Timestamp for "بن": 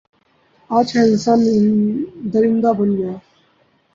2.77-2.89